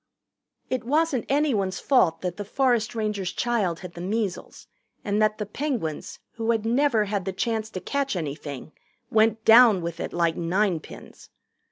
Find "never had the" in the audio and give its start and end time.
6.65-7.31